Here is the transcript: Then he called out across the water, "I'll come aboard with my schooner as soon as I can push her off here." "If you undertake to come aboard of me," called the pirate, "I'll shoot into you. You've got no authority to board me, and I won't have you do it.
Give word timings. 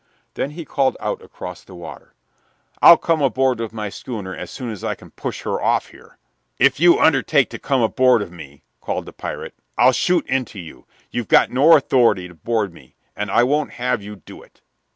Then 0.33 0.49
he 0.49 0.65
called 0.65 0.97
out 0.99 1.21
across 1.21 1.63
the 1.63 1.75
water, 1.75 2.15
"I'll 2.81 2.97
come 2.97 3.21
aboard 3.21 3.59
with 3.59 3.71
my 3.71 3.89
schooner 3.89 4.35
as 4.35 4.49
soon 4.49 4.71
as 4.71 4.83
I 4.83 4.95
can 4.95 5.11
push 5.11 5.43
her 5.43 5.61
off 5.61 5.89
here." 5.89 6.17
"If 6.57 6.79
you 6.79 6.99
undertake 6.99 7.51
to 7.51 7.59
come 7.59 7.83
aboard 7.83 8.23
of 8.23 8.31
me," 8.31 8.63
called 8.79 9.05
the 9.05 9.13
pirate, 9.13 9.53
"I'll 9.77 9.91
shoot 9.91 10.25
into 10.25 10.57
you. 10.57 10.87
You've 11.11 11.27
got 11.27 11.51
no 11.51 11.77
authority 11.77 12.27
to 12.27 12.33
board 12.33 12.73
me, 12.73 12.95
and 13.15 13.29
I 13.29 13.43
won't 13.43 13.73
have 13.73 14.01
you 14.01 14.15
do 14.15 14.41
it. 14.41 14.61